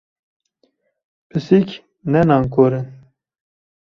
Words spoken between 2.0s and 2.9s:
ne nankor in!